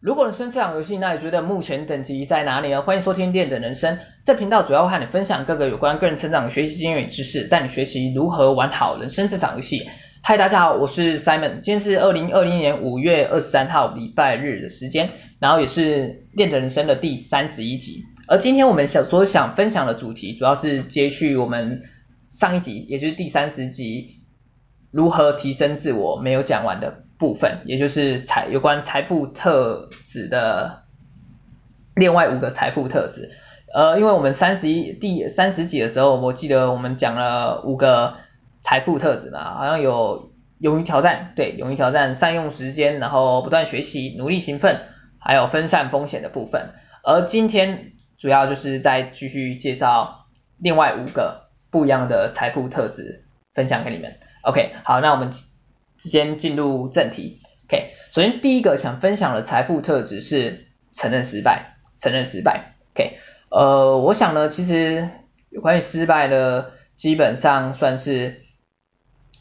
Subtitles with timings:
[0.00, 2.82] 如果你生这场游戏，那你觉得目前等级在哪里呢？
[2.82, 9.88] 欢迎收听练的人生，这频道主要和你分享各个有关个人成长的学习经验与知识，带你学习如何玩好人生这场游戏。
[10.22, 18.04] 嗨，大家好，我是 Simon，今天是二零二零年五月二十三号礼拜日的时间，然后也是练的人生的第三十一集。
[18.28, 21.82] 而今天我们想所想分享的主题，主要是接续我们
[22.28, 24.20] 上一集，也就是第三十集，
[24.92, 27.02] 如何提升自我没有讲完的。
[27.18, 30.84] 部分，也就是财有关财富特质的
[31.96, 33.32] 另外五个财富特质。
[33.74, 38.14] 呃，因为我们三十一第三十集的时候，我记得我们讲了五个
[38.62, 44.80] 财富特质嘛，好像有勇于挑战，对，勇于挑战，善用时间，然后不断学习，努力勤奋，
[45.18, 46.70] 还有分散风险的部分。
[47.02, 50.26] 而今天主要就是再继续介绍
[50.56, 54.14] 另外五个不一样的财富特质，分享给你们。
[54.44, 55.30] OK，好，那我们。
[55.98, 63.18] 先进入正题，OK，首先第一个想分享的财富特质是承认失败，承认失败，OK，
[63.50, 65.10] 呃，我想呢，其实
[65.50, 68.42] 有关于失败的，基本上算是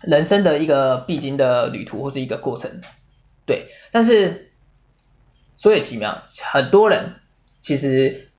[0.02, 2.82] 人生的一个必经的旅途或是一个过程，
[3.46, 4.52] 对，但是
[5.58, 7.18] 说也奇妙，很多人
[7.62, 8.30] 其实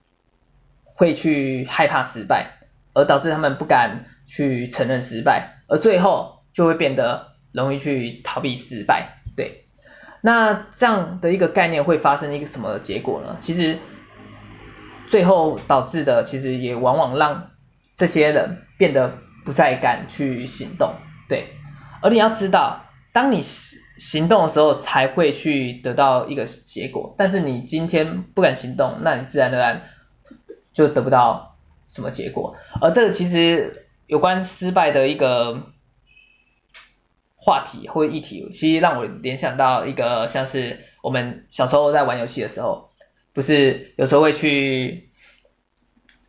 [0.85, 2.59] 会去害怕失败，
[2.95, 7.38] 而导致他们不敢去承认失败，而最后就会变得。
[7.59, 9.65] 容易去逃避失败，对，
[10.21, 13.37] 那这样的一个概念会发生一个什么结果呢？
[13.41, 13.79] 其实
[15.07, 17.51] 最后导致的，其实也往往让
[17.95, 20.95] 这些人变得不再敢去行动，
[21.29, 21.49] 对。
[22.01, 27.15] 而你要知道，当你行动的时候，才会去得到一个结果。
[27.19, 29.83] 但是你今天不敢行动，那你自然而然
[30.73, 31.57] 就得不到
[31.87, 32.57] 什么结果。
[32.81, 35.73] 而这个其实有关失败的一个。
[37.41, 42.91] 话题或议题，其实让我联想到一个像是我们小时候在玩游戏的时候，
[43.33, 45.11] 不是有时候会去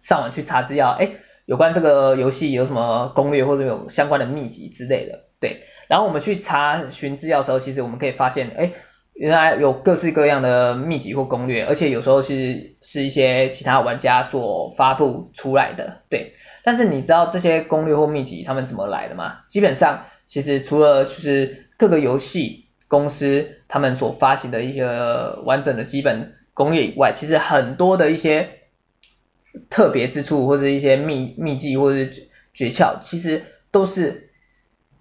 [0.02, 1.10] 上网去查资料，哎，
[1.46, 5.64] 有关这个游戏有什么攻略或者有相关的秘籍之类的，对。
[5.88, 8.72] 然后我们去查询资料的时候，其实我们可以发现，哎，
[9.14, 16.34] 原来有各式各样的秘籍或攻略，而且有时候是是一些其他玩家所发布出来的，对。
[16.64, 19.40] 但是你知道这些攻略或秘籍他们怎么来的吗？
[19.50, 20.06] 基本上。
[20.30, 24.86] 其实除了就是各个游戏公司他们所发行的一些
[25.44, 28.60] 完整的基本攻略以外，其实很多的一些
[29.72, 34.30] 特别之处或者一些秘秘技或者是诀窍，其实都是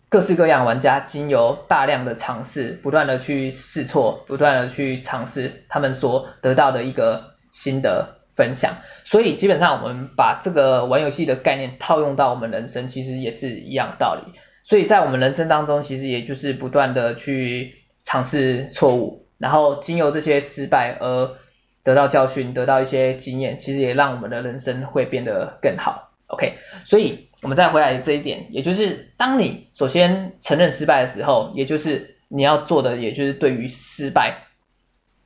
[0.08, 8.78] 各式各样玩家经由大量的尝试，不断的去试错，不断的去尝试，他们所得到的一个心得分享。
[9.04, 14.32] 所以基本上我们把这个玩游戏的概念套用到我们人生，其实也是一样道理。
[14.68, 21.38] 所以在我们人生当中，其实也就是不断的去尝试错误，然后经由这些失败而
[21.82, 26.12] 得到教训，得到一些经验，其实也让我们的人生会变得更好。
[26.26, 34.48] OK，所以我们再回来这一点，也就是当你首先承认失败的时候，也就是你要做的，也就是对于失败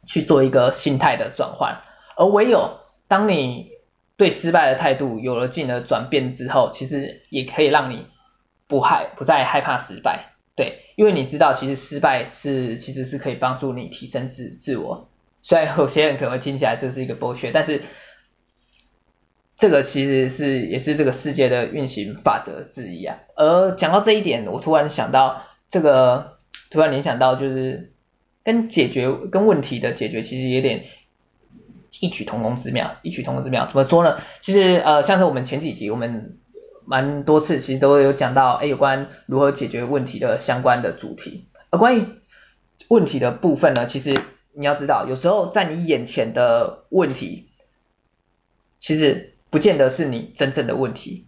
[0.07, 1.81] 去做一个心态的转换，
[2.17, 2.79] 而唯有
[3.09, 3.71] 当你
[4.17, 8.07] 对失败的态度有了进而转变之后，其实也可以让你。
[8.67, 15.09] 不害不再害怕失败，对，因为你知道其实失败是其实是可以帮助你提升自自我。
[15.43, 17.83] 虽然有些人可能会听起来这是一个剥削，但是
[19.57, 23.19] 这个其实是也是这个世界的运行法则之一啊。
[23.37, 26.39] 而讲到这一点，我突然想到这个，
[26.71, 27.93] 突然联想到就是
[28.43, 30.85] 跟解决跟问题的解决其实有点
[32.01, 33.67] 异曲同工之妙，异曲同工之妙。
[33.67, 34.23] 怎么说呢？
[34.41, 36.39] 其实呃像是我们前几集我们。
[36.85, 41.47] 蛮多次其实都有讲到，哎，有关如何解决问题的相关的主题。
[41.71, 42.07] 而关于
[42.89, 44.21] 问题的部分呢，其实
[44.53, 47.49] 你要知道，有时候在你眼前的问题，
[48.79, 51.27] 其实不见得是你真正的问题。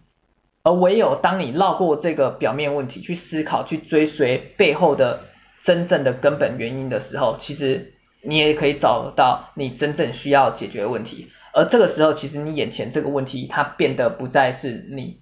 [0.63, 5.25] 而唯有当你绕过这个表面问题，去思考、去追随背后的
[5.61, 11.29] 真正的根本原因的时候，其实你也可以找到你真正需要解决问题。
[11.53, 15.19] 而这个时候，其实你眼前这个问题，它变得不再是你。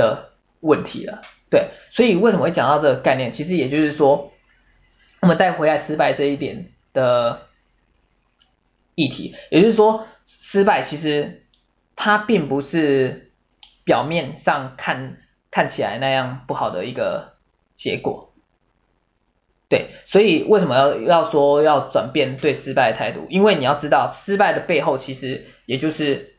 [0.00, 0.30] 的
[0.60, 1.20] 问题了，
[1.50, 3.30] 对，所以为什么会讲到这个概念？
[3.30, 4.32] 其实也就是说，
[5.20, 7.42] 我们再回来失败这一点的
[8.94, 11.44] 议题，也就是说，失败其实
[11.96, 13.30] 它并不是
[13.84, 15.18] 表面上看
[15.50, 17.34] 看起来那样不好的一个
[17.76, 18.32] 结果，
[19.68, 23.26] 对，所以为什么要要说要转变对失败的态度？
[23.28, 26.34] 因为你要知道，失败的背后其实也就是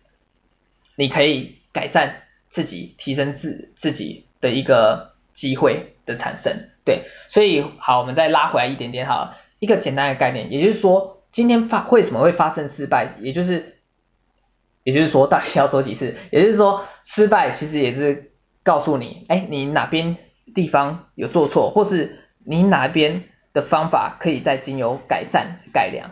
[0.96, 2.24] 你可以改善。
[2.51, 13.77] 自己提升自自己的一个机会的产生，对，所以好，我们再拉回来一点点哈，一个简单的概念，也就是说，今天发为什么会发生失败，也就是
[14.83, 18.33] 也就是说到底要说几次，也就是说失败其实也是
[18.63, 20.18] 告诉你，哎，你哪边
[20.54, 23.24] 地方有做错，或是你哪边
[23.54, 26.12] 的方法可以再经由改善改良，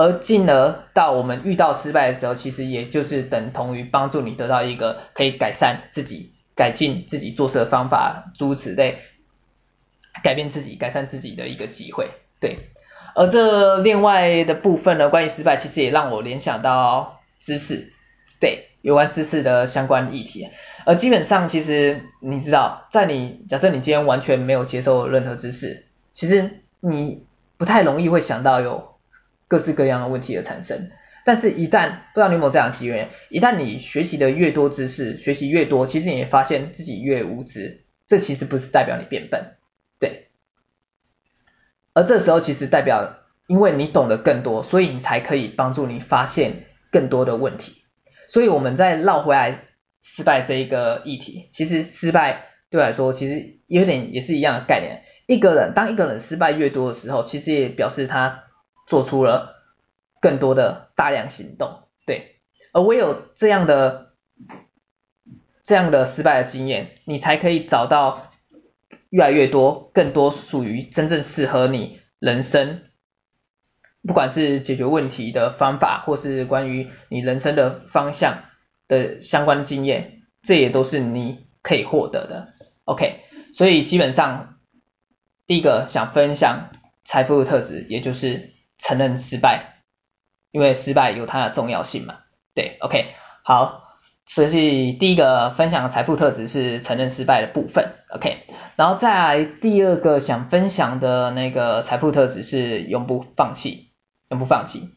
[0.00, 9.00] 而进而到我们遇到失败的时候，其实也就是等同于帮助你得到一个可以改善自己、改进自己做事的方法，诸如此类，
[10.24, 12.12] 改变自己、改善自己的一个机会。
[12.40, 12.70] 对，
[13.14, 17.92] 而这另外的部分呢，关于失败，其实也让我联想到知识，
[18.40, 20.48] 对，有关知识的相关议题。
[20.86, 27.26] 而基本上，其实你知道，在你假设你今天完全没有接受任何知识，其实你
[27.58, 28.89] 不太容易会想到有
[29.50, 30.90] 各式各样的问题的产生。
[31.26, 37.84] 但是，一旦不知道你有没有这样的机缘，一旦你学习的越多知识，学习越多，其实你也发现自己越无知。
[38.06, 39.56] 这其实不是代表你变笨，
[39.98, 40.28] 对。
[41.92, 43.16] 而这时候其实代表，
[43.48, 47.82] 因为你懂得更多，所以你才可以帮助你发现更多的问题。
[48.28, 49.64] 所以我们再绕回来。
[50.02, 55.02] 失败这一个议题，其实失败对来说，其实有点也是一样的概念。
[55.26, 58.44] 一个人当一个人失败越多的时候，其实也表示他
[58.90, 59.62] 做出了
[60.20, 62.40] 更多的大量行动，对。
[62.72, 64.12] 而唯有这样的
[65.62, 68.32] 这样的失败的经验，你才可以找到
[69.08, 72.82] 越来越多、更多属于真正适合你人生，
[74.02, 78.44] 不管是解决问题的方法，或是关于你人生的方向。
[78.88, 82.54] 的相关经验，这也都是你可以获得的。
[82.86, 83.20] OK，
[83.54, 84.58] 所以基本上
[85.46, 86.70] 第一个想分享
[87.04, 89.82] 财富的特质，也就是承认失败，
[90.50, 92.16] 因为失败有它的重要性嘛。
[92.54, 93.84] 对，OK，好，
[94.26, 97.94] 所以第一个分享的财富特质是承认失败的部分。
[98.08, 98.44] OK，
[98.76, 103.92] 然后再来第二个想分享的那个财富特质是永不放弃，
[104.30, 104.90] 永不放弃。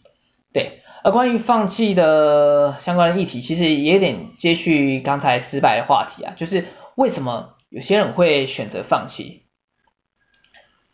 [0.51, 0.79] 对。
[1.05, 6.65] 而关于放弃的相关的议题，其实也有点接续刚才失败的话题啊，就是
[6.95, 9.43] 为什么有些人会选择放弃？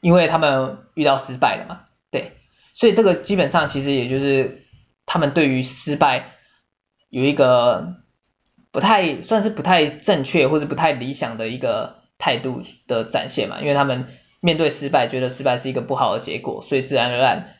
[0.01, 2.38] 因为他们遇到失败了嘛，对，
[2.79, 4.63] 所以这个基本上其实也就是
[5.05, 6.35] 他们对于失败
[7.09, 7.97] 有一个
[8.71, 14.07] 不太算是不太正确或者不太理想的一个态度的展现嘛，因为他们
[14.39, 17.55] 面对失败，觉得失败是一个不好的结果，所以自然而然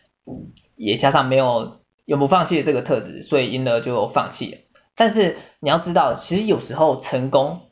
[0.76, 1.78] 也加上没有。
[2.06, 4.58] 永不放弃的这个特质，所以因而就放弃了。
[4.96, 7.70] 但是你要知道，其实有时候成功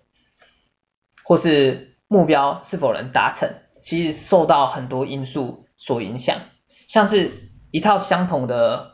[1.23, 3.49] 或是目标是否能达成，
[3.81, 6.41] 其实受到很多因素所影响。
[6.87, 8.93] 像是一套相同的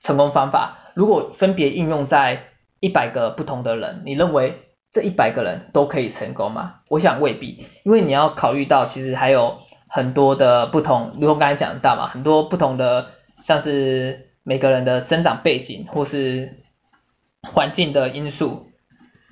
[0.00, 2.44] 成功方法，如果分别应用在
[2.80, 4.60] 一百个不同的人，你认为
[4.90, 6.80] 这一百个人都可以成功吗？
[6.88, 14.26] 我想未必，因为你要考虑到其实还有很多的不同，如同刚才讲到嘛，很多不同的像是。
[14.42, 16.56] 每个人的生长背景，或是
[17.42, 18.68] 环境的因素，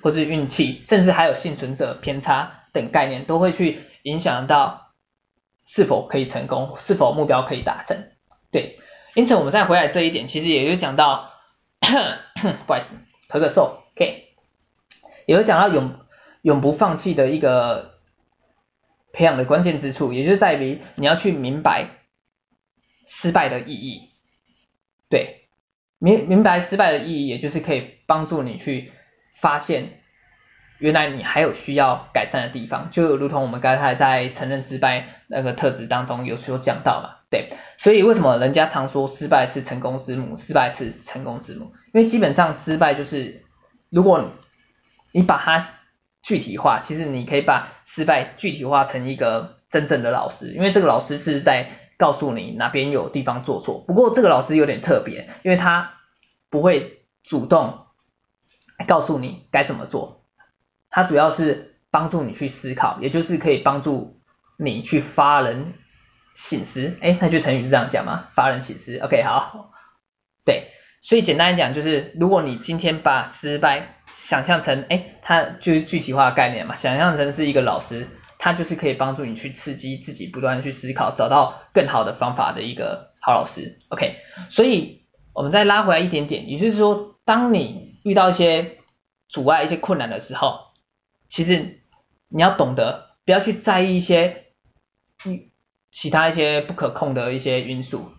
[0.03, 4.88] 或是运气，甚至还有幸存者偏差等概念，都会去影响到
[5.71, 8.09] 是否可以成功，是否目标可以达成。
[8.51, 8.77] 对，
[9.13, 11.31] 因此我们再回来这一点，其实也就讲到，
[12.65, 12.95] 不好意思，
[13.29, 14.29] 咳个嗽，OK，
[15.27, 15.99] 也会讲到永
[16.41, 17.99] 永不放弃的一个
[19.13, 21.99] 培养的关键之处，也就是在于你要去明白
[23.05, 24.09] 失败的意义。
[25.07, 25.47] 对，
[25.99, 28.91] 明明白失败的意义，也就是可以帮助你去
[29.35, 29.98] 发现，
[30.79, 37.17] 原来你还有需要改善的地方，就如同我们刚才在承认失败那个特质当中有所讲到嘛。
[37.29, 41.71] 对，所以为什么人家常说失败是成功之母，失败是成功之母？
[41.93, 43.43] 因为基本上失败就是，
[43.89, 44.31] 如果
[45.11, 45.63] 你把它
[46.23, 51.69] 具体化，其实你可以把失败具体化成一个真正的老师，因为这个老师是在。
[51.99, 55.95] 告诉你哪边有地方做错，不过这个老师有点特别，因为他
[56.49, 57.87] 不会主动
[58.87, 60.18] 告诉你该怎么做，
[60.89, 64.19] 它主要是帮助你去思考，也就是可以帮助
[64.57, 65.73] 你去发人
[66.33, 66.97] 醒思。
[67.01, 68.27] 哎，那句成语是这样讲吗？
[68.33, 68.97] 发人醒思。
[68.97, 69.71] OK，好，
[70.45, 70.69] 对，
[71.01, 78.07] 所以简单来讲就是，如果你今天把失败想象成，哎，它就是具体化的概念嘛，想象成是一个老师。
[78.41, 83.77] 他就是可以帮助你去刺激自己，不断去思考，找到更好的方法的一个好老师。
[83.89, 84.15] OK，
[84.49, 85.01] 所以
[85.33, 88.77] 我们再拉回来一点点，也就是说，当你遇到一些
[89.27, 90.68] 阻碍、一些困难的时候，
[91.29, 91.79] 其实
[92.27, 94.47] 你要懂得不要去在意一些
[95.91, 98.11] 其他一些不可控的一些因素，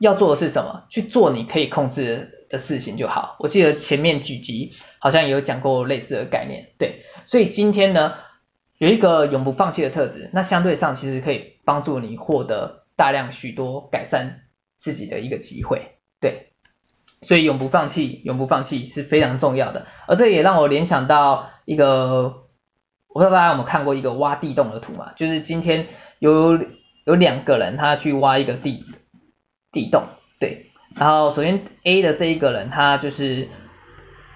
[0.00, 0.86] 要做的是什么？
[0.90, 3.36] 去做你可以控制的事情就好。
[3.38, 8.14] 我记得前面几集好像也有讲过类似的概念，对，所以今天呢，
[8.78, 14.42] 有一个永不放弃的特质，那相对上其实可以帮助你获得大量许多改善
[14.76, 16.52] 自己的一个机会，对，
[17.22, 19.86] 所以永不放弃，永不放弃是非常重要的。
[20.06, 22.45] 而这也让我联想到一个，
[23.16, 25.12] 我不知道大家有没有看过一个挖地洞的图嘛？
[25.16, 25.86] 就是今天
[26.18, 26.58] 有
[27.06, 28.84] 有两个人他去挖一个地
[29.72, 30.02] 地洞，
[30.38, 33.48] 对，然后首先 A 的这一个人他就是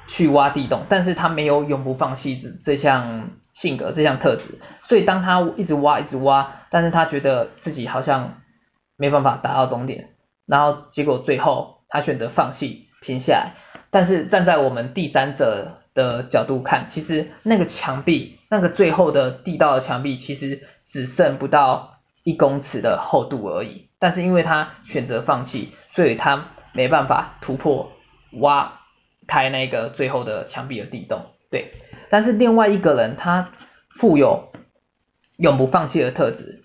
[0.08, 8.40] 去挖地洞，但是他没有永不放弃这这项性格这项特质，所以当他一直挖一直挖，但是他觉得自己好像
[8.96, 10.14] 没办法达到终点，
[10.46, 13.52] 然后结果最后他选择放弃停下来，
[13.90, 27.92] 但是站在我们第三者的角度看，其实那个墙壁那个最后的地道的墙壁其实只剩不到一公尺的厚度而已，但是因为他选择放弃，所以他没办法突破
[28.32, 28.76] 挖。
[29.26, 31.74] 开那个最后的墙壁的地洞，对。
[32.08, 33.52] 但是另外一个人他
[33.90, 34.50] 富有
[35.36, 36.64] 永不放弃的特质，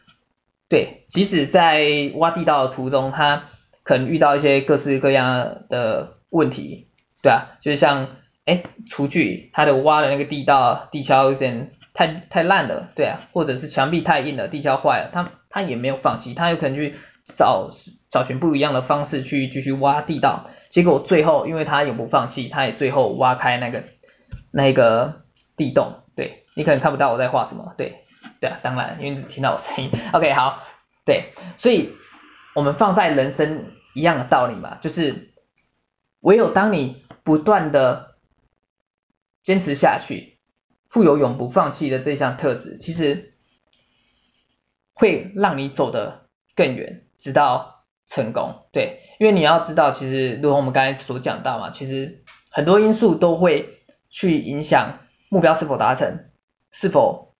[0.67, 1.05] 对。
[1.09, 3.43] 即使在挖地道的途中，他
[3.83, 6.87] 可能遇到一些各式各样的问题，
[7.21, 8.15] 对啊，就像
[8.45, 17.69] 哎厨具，他的挖的那个地道地壳有点太太烂了，对啊，或者是墙壁太硬了，地壳坏了，他他也没有放弃，他有可能去找
[18.09, 20.49] 找寻不一样的方式去继续挖地道。
[20.69, 23.83] 结果最后，因为他永不放弃，他也最后挖开那个
[24.51, 25.21] 那个
[25.55, 26.03] 地洞。
[26.15, 28.03] 对，你可能看不到我在画什么，对
[28.41, 29.91] 对啊，当然，因为你只听到我声音。
[30.11, 30.63] OK，好，
[31.05, 31.93] 对，所以
[32.53, 35.33] 我们放在人生一样的道理嘛，就是
[36.19, 38.14] 唯有当你不断的
[39.45, 40.39] 坚持下去，
[40.89, 43.33] 富有永不放弃的这项特质，其实
[44.93, 47.73] 会让你走得更远，直到。
[48.07, 53.79] 成功，对，因为你要知道，其实如同我们刚才所讲到嘛，其实很多因素都会
[54.11, 56.29] 去影响目标是否达成，
[56.71, 57.33] 是否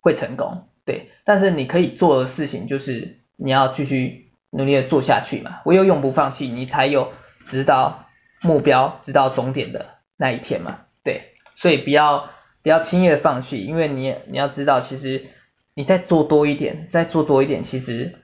[0.00, 1.10] 会成功，对。
[1.22, 7.12] 但是你可以做的事情就是你要继续努力的做下去嘛，唯有永不放弃，你才有
[7.44, 8.08] 直到
[8.42, 11.32] 目标、直到终点的那一天嘛，对。
[11.54, 12.28] 所以不要
[12.62, 15.24] 不要轻易的放弃，因为你你要知道，其实
[15.72, 18.16] 你再做多一点，再做多一点，其实。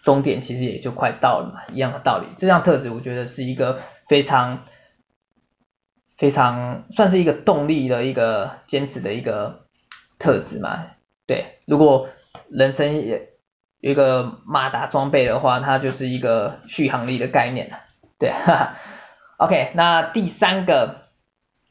[0.00, 2.28] 终点其实也就快到了嘛，一样的道理。
[2.36, 4.64] 这项特质我觉得是一个非常
[6.16, 9.66] 非常算是一个动力的一个坚持的一个
[10.18, 10.86] 特质嘛。
[11.26, 12.08] 对，如果
[12.48, 13.28] 人生也
[13.80, 17.80] 有一个马达装备的话，它就是一个续航力的概念了。
[18.18, 18.74] 对， 哈哈。
[19.36, 21.07] OK，那第三个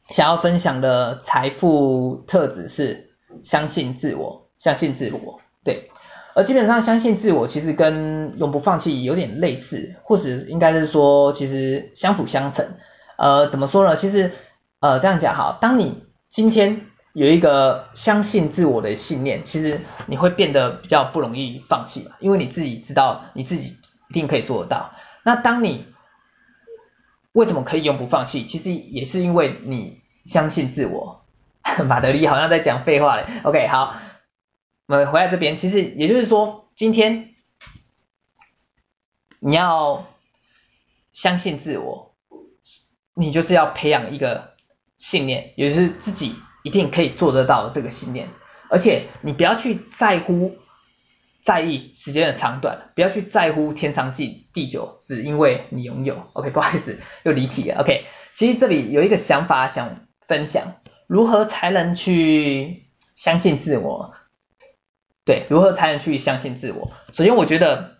[0.10, 3.12] 想要分享的财富特质是
[3.44, 5.40] 相信自我，相信自我。
[5.64, 5.90] 对。
[6.34, 12.76] 而基本上相信自我，其实跟永不放弃有点类似，或者应该是说，其实相辅相成。
[13.18, 13.96] 呃，怎么说呢？
[13.96, 14.34] 其实，
[14.80, 16.82] 呃，这样讲哈，当你今天
[17.14, 23.76] 有一个相信自我的信念，其实你会变得比较不容易放弃嘛，因为你自己知道你自己
[24.08, 24.92] 一定可以做得到。
[25.24, 25.88] 那当你
[27.38, 28.46] 为什么可以永不放弃？
[28.46, 31.24] 其实也是因为你相信自我。
[31.88, 33.28] 马德里好像在讲废话嘞。
[33.44, 33.94] OK，好。
[34.88, 37.36] 我们回来这边，其实也就是说，今天
[39.40, 40.08] 你要
[41.12, 42.16] 相信自我，
[43.14, 44.56] 你就是要培养一个
[44.98, 48.30] 信念，也就是自己一定可以做得到这个信念。
[48.68, 50.58] 而且你不要去在乎、
[51.48, 56.28] 在意时间的长短，不要去在乎天长地久，只因为你拥有。
[56.34, 57.80] OK，不好意思， 又离题了。
[57.80, 64.14] OK，其实这里有一个想法想分享，如何才能去相信自我？
[65.24, 66.92] 对，如何才能去相信自我？
[67.14, 68.00] 首先，我觉得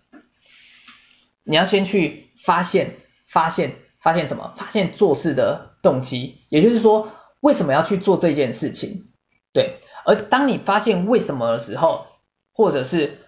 [1.46, 2.98] 你要先去发现、
[3.30, 4.54] 发现、发现什么？
[4.58, 9.06] 发现做事的动机，也就是说，为什么要去做这件事情？
[9.54, 12.08] 对，而当你发现为什么的时候，
[12.52, 13.20] 或者是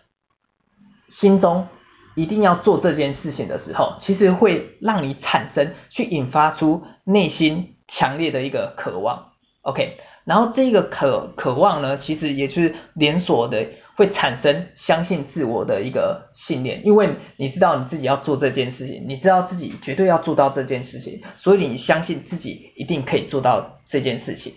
[1.09, 1.67] 心中
[2.15, 9.31] 一定要做这件事情的时候，其实会让你产生去引发出内心强烈的一个渴望。
[9.63, 13.67] OK，然后这个渴渴望呢，其实也是连锁的。
[13.99, 24.53] 会产生相信自我的一个信念，因为你知道你自己要做这件事情，你知道自己绝对要做到这件事情，所以你相信自己一定可以做到这件事情。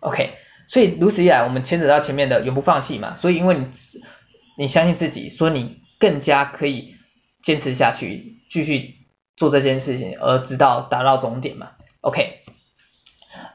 [0.00, 0.30] OK，
[0.66, 3.66] 所以如此一来，我们牵扯到前面的永不放弃嘛，所以因为你
[4.56, 6.96] 你相信自己，所以你更加可以
[7.42, 8.94] 坚持下去，继续
[9.36, 11.70] 做这件事情，而直到达到终点嘛。
[12.00, 12.40] OK，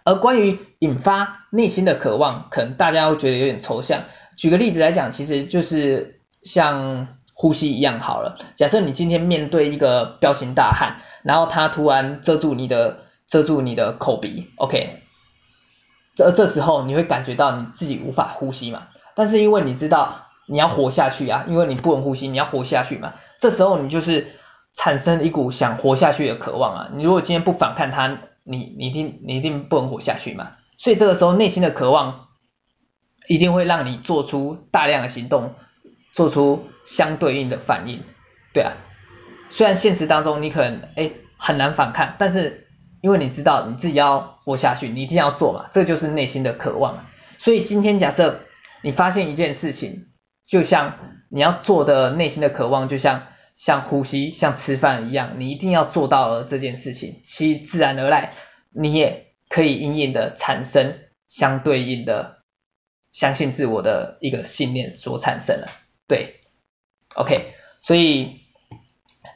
[0.03, 4.03] 而关于引发内心的渴望，可能大家会觉得有点抽象。
[4.37, 8.37] 举个例子来讲，其实就是像呼吸一样好了。
[8.55, 15.01] 假设你今天面对一个彪形大汉，然后他突然遮住你的遮住你的口鼻，OK，
[16.15, 18.87] 这这时候你会感觉到你自己无法呼吸嘛？
[19.15, 23.13] 但是因为你知道你要活下去啊，因为你不能呼吸，你要活下去嘛。
[23.39, 24.27] 这时候你就是
[24.73, 26.89] 产生一股想活下去的渴望啊。
[26.93, 30.51] 你如果今天不反抗它，你你一定你一定不能活下去嘛。
[30.77, 32.27] 所以这个时候内心的渴望
[33.27, 35.55] 一定会让你做出大量的行动，
[36.11, 38.03] 做出相对应的反应，
[38.53, 38.73] 对啊。
[39.49, 42.67] 虽然现实当中你可能哎很难反抗，但是
[43.01, 47.05] 因为你知道你自己要活下去，你一定要做嘛，这就是内心的渴望。
[47.37, 48.41] 所以今天假设
[48.83, 50.07] 你发现一件事情，
[50.45, 50.97] 就像
[51.29, 58.31] 你要做的内心的渴望，就像像呼吸、像吃饭一样，你一定要做到了这件事情，其自然而然
[58.69, 59.27] 你也。
[59.53, 62.37] 可以隐隐的产生相对应的
[63.11, 65.67] 相信自我的一个信念所产生的，
[66.07, 66.39] 对
[67.15, 68.39] ，OK，所以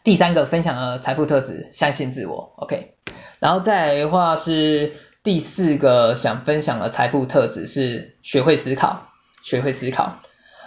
[0.06, 2.94] 第三个分享的财富特质，相信自我，OK，
[3.40, 9.10] 然后再来的话是第四个想分享的财富特质是学会思考，
[9.44, 10.20] 学会思考，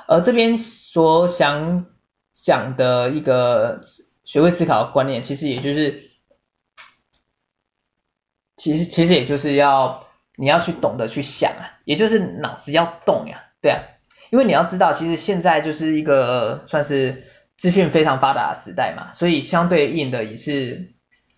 [0.08, 1.86] 而这边所想
[2.32, 3.80] 讲的一个
[4.24, 6.08] 学会思考的观念，其实也就是。
[8.60, 13.78] 其实其实也就是要你要去懂得去想啊，也就是脑子要动呀，对啊，
[14.30, 17.22] 因为你要知道，其实现在就是一个算是
[17.56, 20.92] 资讯非常发达的时代嘛，所以相对应的也是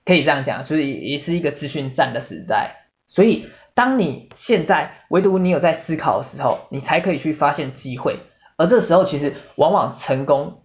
[0.06, 2.88] 可以这样讲，所以也是一个资讯战的时代。
[3.06, 8.20] 所以当你现在唯独你有在思考的时候，你才可以去发现机会，
[8.60, 10.62] 而这时候其实往往成功，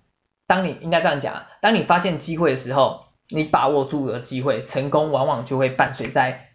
[0.48, 3.04] 当你应该这样讲，当你发现机会的时候。
[3.28, 6.50] 你把握住了机会，成功往往就会伴随在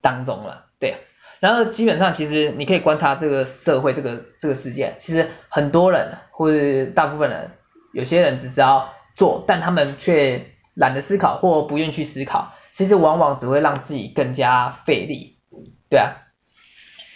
[0.00, 0.98] 当中了，对。
[1.40, 7.50] 然后基本上其实你可以观察这个社会，这个这个世界，其实很多人或者大部分人，
[7.92, 15.40] 有些人只知道做，但他们却懒得思考或不愿意去思考，其实往往只会让自己更加费力，
[15.90, 16.12] 对啊。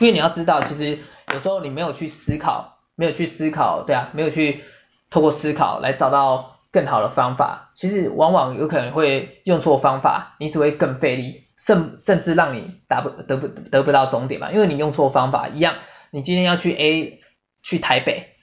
[0.01, 0.99] 因为你要知道，其实
[1.33, 4.63] 有时候你没有去思考，没有去思考，对啊，没有去
[5.09, 6.59] 透过思考来找到。
[6.71, 15.77] 更好的方法，其实往往有可能会用错方法，你只会更费力，甚甚至让你达不得不得不到终点嘛，因为你用错方法一样，
[16.11, 17.23] 你今天要去 A
[17.63, 18.35] 去台北，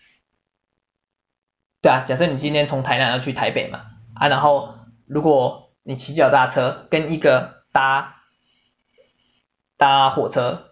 [1.84, 3.84] 对啊，假设你今天从台南要去台北嘛，
[4.16, 4.74] 啊，然后
[5.06, 8.24] 如果你骑脚踏车跟一个搭
[9.78, 10.72] 搭火车，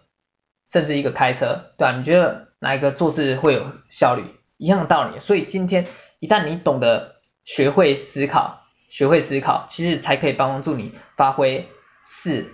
[0.68, 4.24] 甚至一个开车，对啊，你觉得哪一个做事会有效率？
[4.56, 5.86] 一样的道理，所以今天
[6.18, 7.14] 一旦你懂得。
[7.46, 11.68] 学会思考，学会思考，其实才可以帮助你发挥
[12.02, 12.50] 事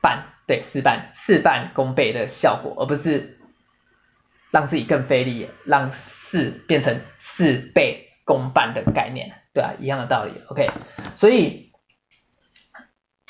[0.00, 3.40] 半，对，事半事半功倍的效果，而不是
[4.52, 10.70] 让自己更费力，让事变成事倍功半的概念，对啊，一样的道理，OK，
[11.16, 11.72] 所以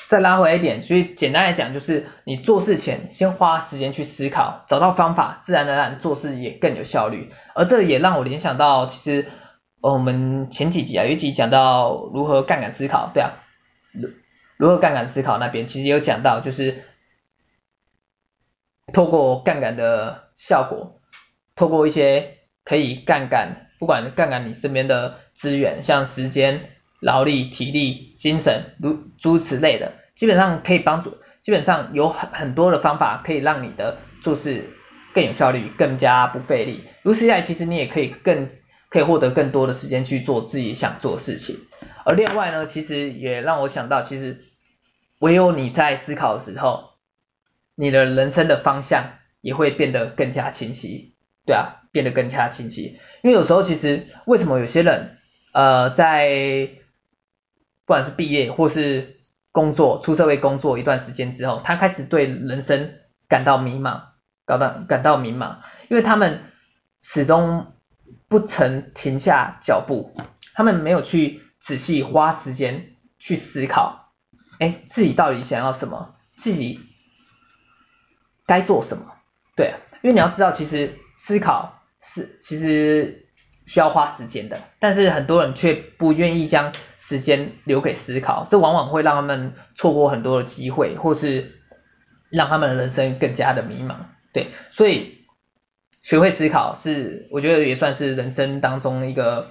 [0.07, 9.27] 再拉回来一点，所以简单来讲就是你做事前先花时间去思考，找到方法，自然而然做事也更有效率，而这也让我联想到其实。
[9.81, 13.43] 我们前几集啊，有一集讲到如何杠杆思考，对啊，
[13.93, 14.09] 如
[14.57, 16.85] 如何杠杆思考那边其实有讲到，就是
[18.91, 20.99] 透过杠杆的效果，
[21.55, 34.71] 透过一些可以杠杆，不管杠杆你身边的资源，像时间、劳力、体力、精神，如诸此类的，基本上可以帮助，基本上有很很多的方法可以让你的做事
[35.13, 36.85] 更有效率，更加不费力。
[37.03, 38.47] 如此一来，其实你也可以更。
[38.87, 41.57] 可以获得更多的时间去做自己想做的事情，
[42.05, 44.45] 而另外呢，其实也让我想到，其实
[45.19, 46.91] 唯有你在思考的时候，
[47.75, 51.13] 你的人生的方向也会变得更加清晰，
[51.45, 52.97] 对啊，变得更加清晰。
[53.21, 55.17] 因为有时候其实为什么有些人
[55.51, 56.69] 呃在
[57.85, 59.17] 不管是毕业或是
[59.51, 62.93] 工作出社会工作一段时间之后，他开始对人生
[63.27, 64.01] 感到迷茫，
[64.45, 65.57] 感到感到迷茫，
[65.89, 66.41] 因为他们
[67.01, 67.71] 始终。
[68.27, 70.15] 不曾停下脚步，
[70.55, 74.13] 他们没有去仔细花时间去思考，
[74.59, 76.81] 哎，自己到底想要什么，自己
[78.47, 79.13] 该做什么？
[79.55, 83.27] 对啊，因为你要知道，其实思考是其实
[83.67, 86.73] 需要花时间的，但是很多人却不愿意将
[87.07, 91.51] 时间留给思考，这往往会让他们错过很多的机会，或是
[92.29, 93.95] 让他们的人生更加的迷茫。
[94.33, 95.13] 对，所以。
[96.05, 99.47] 学会思考是，我觉得也算是人生当中一个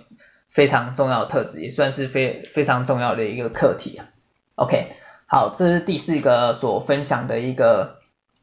[0.48, 4.06] 非常重要的特质，也算是非非常重要的一个课题啊。
[4.54, 4.90] OK，
[5.26, 7.96] 好，这是第四个所分享的一个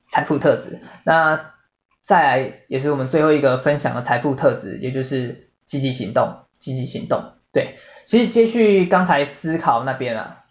[0.10, 0.82] 财富特质。
[1.06, 1.54] 那
[2.02, 7.32] 再来也是我们最后一个分享的财富特质，也就是积极行动，积极行动。
[7.54, 10.44] 对，其实接续刚才思考那边啊，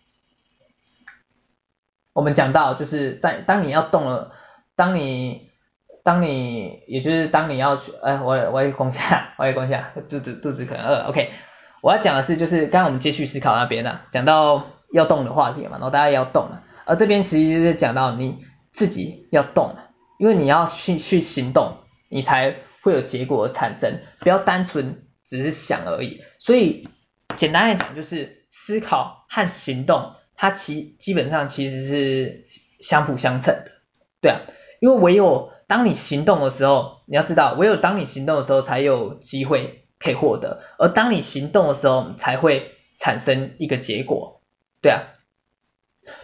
[2.12, 4.32] 我们讲到就是在当你要动了，
[4.76, 5.48] 当你。
[6.02, 11.30] 当你，也就是当你要去，哎，我我也攻下，我也攻下，肚子肚子可能饿，OK，
[11.82, 18.38] 我要讲的是，就是刚刚我们接续思考那边啊，讲到要动的话题嘛，然后大家要动了，而这边其实就是讲到你
[18.72, 19.76] 自己要动，
[20.18, 21.76] 因为你要去去行动，
[22.08, 26.22] 你才会有结果产生，不要单纯只是想而已。
[26.38, 26.88] 所以
[27.36, 32.46] 简单来讲，就是思考和行动，它其基本上其实是
[32.80, 33.70] 相辅相成的，
[34.20, 34.40] 对啊，
[34.80, 44.42] 因为唯有当你行动的时候，你要知道，唯有当你行动的时候，才有机会可以获得，而当你行动的时候，才会产生一个结果，
[44.82, 45.04] 对啊。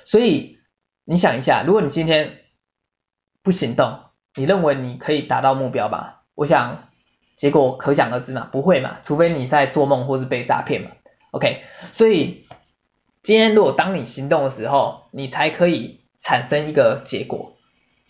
[0.04, 0.58] 所以
[1.04, 2.38] 你想一下，如果你今天
[3.42, 4.00] 不行动，
[4.34, 6.24] 你认为你可以达到目标吧？
[6.34, 6.85] 我想
[7.36, 10.90] 结果可想而知嘛，不会嘛，除非你在做梦或是被诈骗嘛。
[11.32, 12.46] OK，所以
[13.22, 17.52] 今天如果当你行动的时候，你才可以产生一个结果，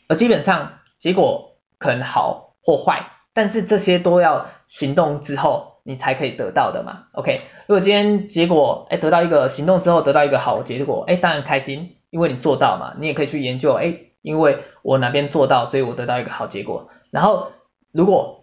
[0.08, 3.10] 而基本上结果可能好或坏。
[3.32, 7.42] 但是这些都要行动之后你才可以得到的嘛，OK？
[7.66, 16.88] 如果今天结果哎得到一个行动之后得到一个好结果，哎当然开心，因为你做到嘛，你也可以去研究，哎因为我哪边做到，所以我得到一个好结果。
[17.10, 17.48] 然后
[17.92, 18.35] 如果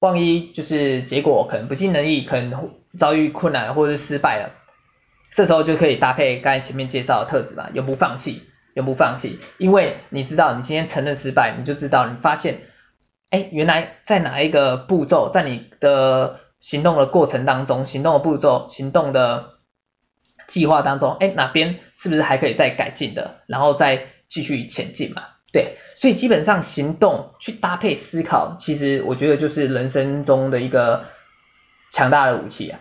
[0.00, 4.50] 万一就是结果可能不尽人意，可能遭遇困难或者是失败了，
[5.32, 8.42] 这时候就可以搭配刚才前面介绍的特质嘛，永不放弃，
[8.74, 12.60] 永不放弃，因为你知道你今天承认失败，你就知道你发现。
[13.30, 19.58] 哎，原来在哪一个步骤，在你的行动的过程当中，行动的步骤、行动的
[20.46, 25.24] 计划当中，哎，哪边是不是还可以再改进的，然后再继续前进嘛？
[25.52, 31.04] 对，所以基本上行动去搭配思考，其实我觉得就是人生中的一个
[31.90, 32.80] 强大的武器啊。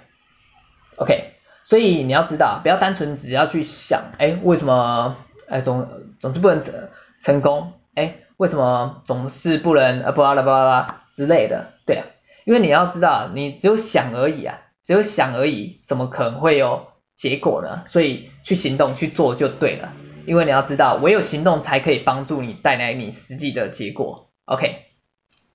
[0.97, 5.15] OK，所以你要知道，不要单纯只要去想，哎，为什么，
[5.47, 5.87] 哎，总
[6.19, 6.73] 总是不能成
[7.21, 8.15] 成功，哎。
[8.37, 11.73] 为什么总是不能啊，巴拉巴拉之类的？
[11.87, 12.05] 对啊，
[12.45, 17.81] 因为你要知道，你只有想而已啊，只有想而已，怎么可能会有结果呢？
[17.87, 19.91] 所以去行动去做就对了，
[20.27, 24.29] 因为你要知道，唯有行动才可以帮助你带来你实际的结果。
[24.45, 24.83] OK，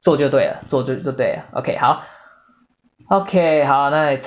[0.01, 1.45] 做就对了，做就就对了。
[1.53, 2.03] OK，好
[3.09, 4.19] ，OK，好，那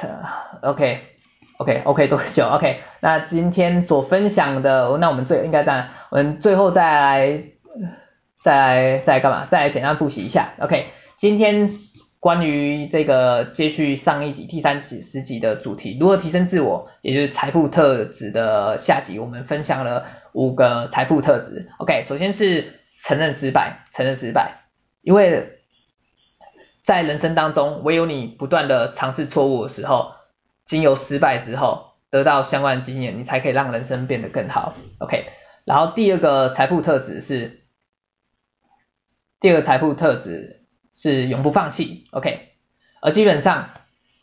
[0.62, 7.43] OK，OK，OK，多久？OK，那今天所分享的，那我们最应该这样，我们最后再来。
[8.41, 9.47] 再再干嘛？
[9.47, 10.53] 再来简单复习一下。
[10.60, 11.65] OK，今天
[12.25, 21.69] 关于这个接续上一集第三集十集的主题，如何提升自我，也就是财富特质的下集，我们分享了五个财富特质。
[21.77, 24.65] OK，首先是承认失败，承认失败，
[25.03, 25.59] 因为
[26.81, 30.13] 在人生当中，唯有你不断的尝试错误的时候，
[30.65, 34.73] 经由失败之后得到相关的经验，你才可以让人生变得更好。
[34.97, 35.27] OK，
[35.63, 37.61] 然后第二个财富特质是。
[39.39, 40.64] 第二个财富特质
[40.97, 42.53] 是永不放弃，OK，
[43.01, 43.71] 而基本上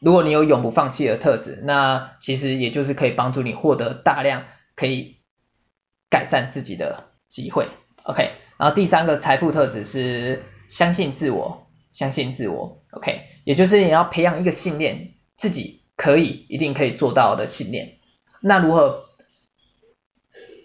[0.01, 5.19] 如果你有永不放弃的特质，那其实也就是可以帮助你获得大量可以
[6.09, 7.69] 改善自己的机会
[8.05, 17.99] ，OK，然后第三个财富特质是相信自我，相信自我，OK，也就是你要培养一个信念，自己可以一定可以做到的信念。
[18.41, 19.05] 那如何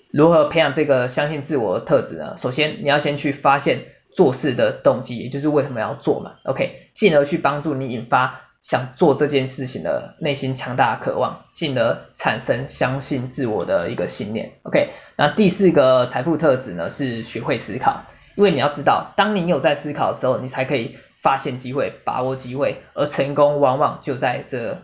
[0.09, 2.37] 如何培养这个相信自我的特质呢？
[2.37, 3.87] 首先你要先去发现。
[4.17, 14.89] 做事的动机，也就是为什么要做嘛，OK，进而去帮助你引发想做这件事情的内心强大的渴望，进而产生相信自我的一个信念，OK。
[15.17, 24.81] 那第四个财富特质呢，是学会思考，因为你要知道，当你有在思考的时候，你才可以发现机会，把握机会，而成功往往就在这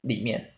[0.00, 0.50] 里面。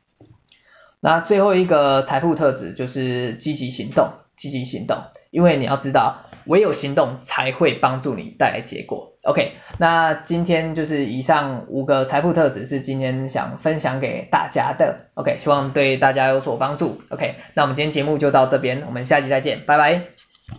[1.01, 6.27] 那最后一个财富特质就是积极行动，积极行动，因为你要知道。
[6.49, 9.13] 唯有行动才会帮助你带来结果。
[9.23, 15.05] OK，那今天就是以上五个财富特质是今天想分享给大家的。
[15.15, 17.01] OK，希望对大家有所帮助。
[17.11, 20.18] OK，那我们今天节目就到这边，我们下期再见，拜拜。